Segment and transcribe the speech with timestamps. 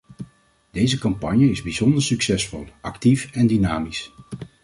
[0.71, 4.11] Deze campagne is bijzonder succesvol, actief en dynamisch.